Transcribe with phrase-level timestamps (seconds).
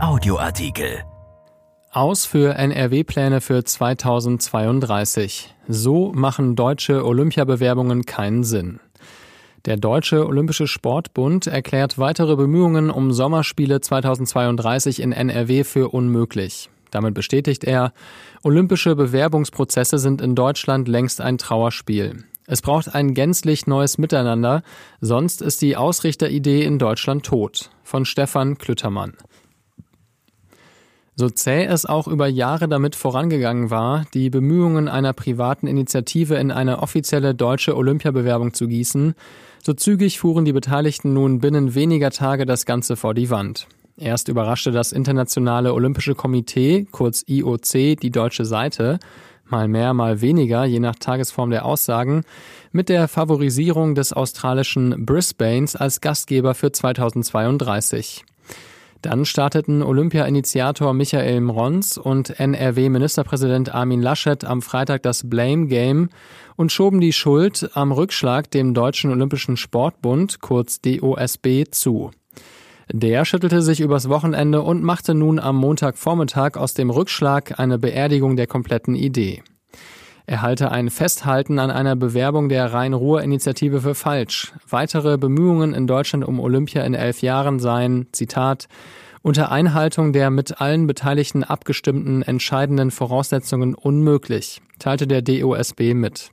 [0.00, 1.04] Audioartikel.
[1.90, 5.54] Aus für NRW-Pläne für 2032.
[5.68, 8.80] So machen deutsche Olympiabewerbungen keinen Sinn.
[9.64, 16.70] Der Deutsche Olympische Sportbund erklärt weitere Bemühungen um Sommerspiele 2032 in NRW für unmöglich.
[16.90, 17.92] Damit bestätigt er,
[18.42, 22.24] olympische Bewerbungsprozesse sind in Deutschland längst ein Trauerspiel.
[22.46, 24.62] Es braucht ein gänzlich neues Miteinander,
[25.00, 27.70] sonst ist die Ausrichteridee in Deutschland tot.
[27.82, 29.14] Von Stefan Klüttermann.
[31.14, 36.50] So zäh es auch über Jahre damit vorangegangen war, die Bemühungen einer privaten Initiative in
[36.50, 39.14] eine offizielle deutsche Olympiabewerbung zu gießen,
[39.62, 43.68] so zügig fuhren die Beteiligten nun binnen weniger Tage das Ganze vor die Wand.
[43.98, 48.98] Erst überraschte das Internationale Olympische Komitee, kurz IOC, die deutsche Seite,
[49.44, 52.22] mal mehr, mal weniger, je nach Tagesform der Aussagen,
[52.72, 58.24] mit der Favorisierung des australischen Brisbanes als Gastgeber für 2032.
[59.02, 66.08] Dann starteten Olympia-Initiator Michael Mrons und NRW-Ministerpräsident Armin Laschet am Freitag das Blame Game
[66.54, 72.12] und schoben die Schuld am Rückschlag dem Deutschen Olympischen Sportbund, kurz DOSB, zu.
[72.92, 78.36] Der schüttelte sich übers Wochenende und machte nun am Montagvormittag aus dem Rückschlag eine Beerdigung
[78.36, 79.42] der kompletten Idee.
[80.32, 84.54] Er halte ein Festhalten an einer Bewerbung der Rhein-Ruhr-Initiative für falsch.
[84.66, 88.66] Weitere Bemühungen in Deutschland um Olympia in elf Jahren seien, Zitat,
[89.20, 96.30] unter Einhaltung der mit allen Beteiligten abgestimmten entscheidenden Voraussetzungen unmöglich, teilte der DOSB mit.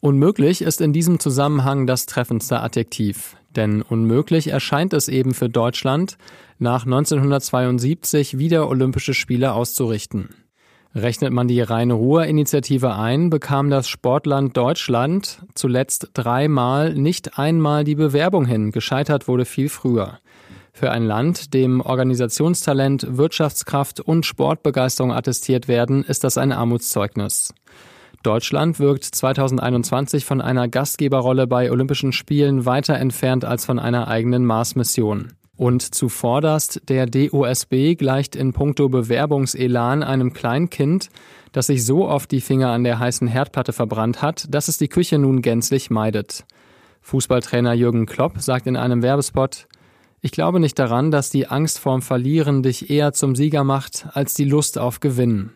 [0.00, 3.36] Unmöglich ist in diesem Zusammenhang das treffendste Adjektiv.
[3.54, 6.18] Denn unmöglich erscheint es eben für Deutschland,
[6.58, 10.30] nach 1972 wieder Olympische Spiele auszurichten.
[10.94, 18.46] Rechnet man die Rhein-Ruhr-Initiative ein, bekam das Sportland Deutschland zuletzt dreimal nicht einmal die Bewerbung
[18.46, 18.70] hin.
[18.70, 20.20] Gescheitert wurde viel früher.
[20.72, 27.52] Für ein Land, dem Organisationstalent, Wirtschaftskraft und Sportbegeisterung attestiert werden, ist das ein Armutszeugnis.
[28.22, 34.44] Deutschland wirkt 2021 von einer Gastgeberrolle bei Olympischen Spielen weiter entfernt als von einer eigenen
[34.44, 35.32] Mars-Mission.
[35.56, 41.10] Und zuvorderst der DOSB gleicht in puncto Bewerbungselan einem Kleinkind,
[41.52, 44.88] das sich so oft die Finger an der heißen Herdplatte verbrannt hat, dass es die
[44.88, 46.44] Küche nun gänzlich meidet.
[47.02, 49.68] Fußballtrainer Jürgen Klopp sagt in einem Werbespot,
[50.20, 54.32] ich glaube nicht daran, dass die Angst vorm Verlieren dich eher zum Sieger macht als
[54.32, 55.52] die Lust auf Gewinnen.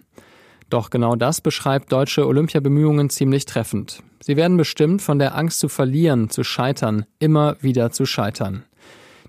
[0.69, 4.03] Doch genau das beschreibt deutsche Olympiabemühungen ziemlich treffend.
[4.21, 8.65] Sie werden bestimmt von der Angst zu verlieren, zu scheitern, immer wieder zu scheitern.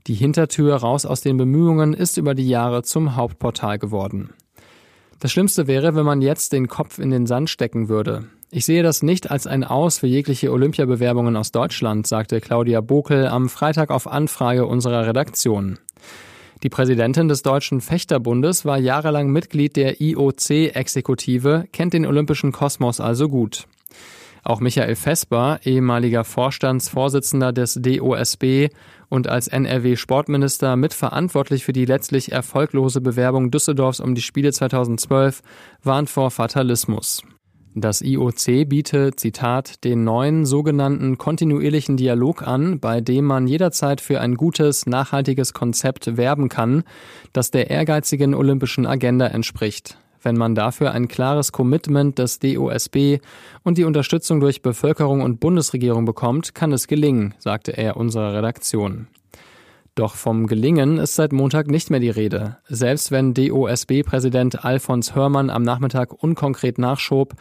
[0.07, 4.31] Die Hintertür raus aus den Bemühungen ist über die Jahre zum Hauptportal geworden.
[5.19, 8.29] Das Schlimmste wäre, wenn man jetzt den Kopf in den Sand stecken würde.
[8.51, 13.27] Ich sehe das nicht als ein Aus für jegliche Olympiabewerbungen aus Deutschland, sagte Claudia Bokel
[13.27, 15.77] am Freitag auf Anfrage unserer Redaktion.
[16.63, 23.29] Die Präsidentin des Deutschen Fechterbundes war jahrelang Mitglied der IOC-Exekutive, kennt den olympischen Kosmos also
[23.29, 23.67] gut.
[24.43, 28.69] Auch Michael Vesper, ehemaliger Vorstandsvorsitzender des DOSB
[29.09, 35.41] und als NRW-Sportminister mitverantwortlich für die letztlich erfolglose Bewerbung Düsseldorfs um die Spiele 2012,
[35.83, 37.23] warnt vor Fatalismus.
[37.75, 44.19] Das IOC biete, Zitat, den neuen sogenannten kontinuierlichen Dialog an, bei dem man jederzeit für
[44.19, 46.83] ein gutes, nachhaltiges Konzept werben kann,
[47.31, 49.97] das der ehrgeizigen olympischen Agenda entspricht.
[50.21, 53.19] Wenn man dafür ein klares Commitment des DOSB
[53.63, 59.07] und die Unterstützung durch Bevölkerung und Bundesregierung bekommt, kann es gelingen, sagte er unserer Redaktion.
[59.99, 62.57] Doch vom Gelingen ist seit Montag nicht mehr die Rede.
[62.69, 67.33] Selbst wenn DOSB-Präsident Alfons Hörmann am Nachmittag unkonkret nachschob,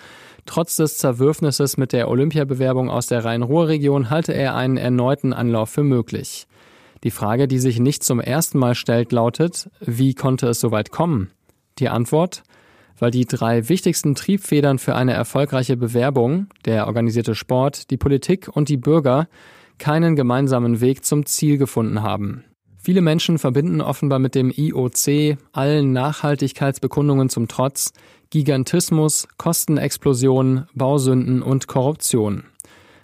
[0.45, 5.85] trotz des Zerwürfnisses mit der Olympiabewerbung aus der Rhein-Ruhr-Region halte er einen erneuten Anlauf für
[5.85, 6.49] möglich.
[7.05, 10.91] Die Frage, die sich nicht zum ersten Mal stellt, lautet, wie konnte es so weit
[10.91, 11.31] kommen?
[11.79, 12.43] Die Antwort?
[12.99, 18.69] Weil die drei wichtigsten Triebfedern für eine erfolgreiche Bewerbung, der organisierte Sport, die Politik und
[18.69, 19.29] die Bürger,
[19.79, 22.45] keinen gemeinsamen Weg zum Ziel gefunden haben.
[22.81, 27.93] Viele Menschen verbinden offenbar mit dem IOC, allen Nachhaltigkeitsbekundungen zum Trotz,
[28.31, 32.45] Gigantismus, Kostenexplosion, Bausünden und Korruption.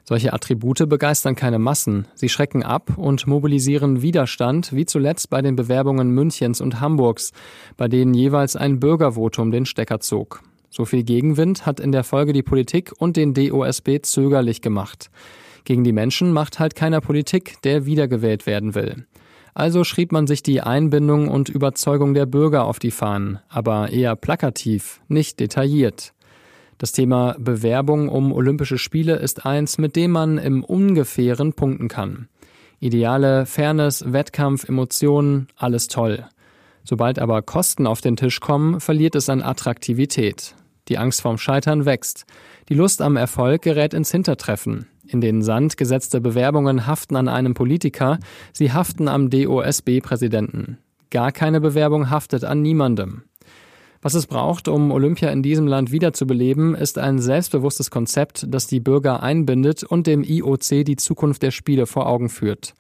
[0.07, 5.57] Solche Attribute begeistern keine Massen, sie schrecken ab und mobilisieren Widerstand, wie zuletzt bei den
[5.57, 7.33] Bewerbungen Münchens und Hamburgs,
[7.79, 10.43] bei denen jeweils ein Bürgervotum den Stecker zog.
[10.69, 15.11] So viel Gegenwind hat in der Folge die Politik und den DOSB zögerlich gemacht.
[15.65, 19.07] Gegen die Menschen macht halt keiner Politik, der wiedergewählt werden will.
[19.55, 24.17] Also schrieb man sich die Einbindung und Überzeugung der Bürger auf die Fahnen, aber eher
[24.17, 26.13] plakativ, nicht detailliert.
[26.79, 32.29] Das Thema Bewerbung um Olympische Spiele ist eins, mit dem man im Ungefähren punkten kann.
[32.81, 36.27] Ideale, Fairness, Wettkampf, Emotionen, alles toll.
[36.83, 40.55] Sobald aber Kosten auf den Tisch kommen, verliert es an Attraktivität.
[40.89, 42.27] Die Angst vorm Scheitern wächst.
[42.69, 44.87] Die Lust am Erfolg gerät ins Hintertreffen.
[45.07, 48.19] In den Sand gesetzte Bewerbungen haften an einem Politiker,
[48.53, 50.79] sie haften am DOSB-Präsidenten.
[51.11, 53.23] Gar keine Bewerbung haftet an niemandem.
[54.05, 58.79] Was es braucht, um Olympia in diesem Land wiederzubeleben, ist ein selbstbewusstes Konzept, das die
[58.79, 62.75] Bürger einbindet und dem IOC die Zukunft der Spiele vor Augen führt.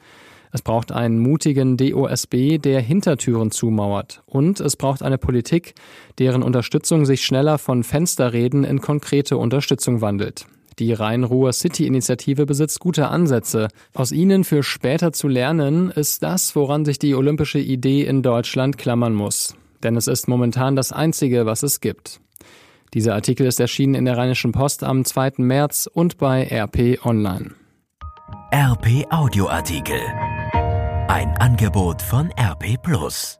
[0.52, 4.22] Es braucht einen mutigen DOSB, der Hintertüren zumauert.
[4.26, 5.72] Und es braucht eine Politik,
[6.18, 10.44] deren Unterstützung sich schneller von Fensterreden in konkrete Unterstützung wandelt.
[10.78, 13.68] Die Rhein-Ruhr City-Initiative besitzt gute Ansätze.
[13.94, 18.76] Aus ihnen für später zu lernen, ist das, woran sich die olympische Idee in Deutschland
[18.76, 19.56] klammern muss.
[19.84, 22.20] Denn es ist momentan das Einzige, was es gibt.
[22.94, 25.34] Dieser Artikel ist erschienen in der Rheinischen Post am 2.
[25.38, 27.50] März und bei RP Online.
[28.52, 30.00] RP Audioartikel.
[31.08, 33.38] Ein Angebot von RP Plus.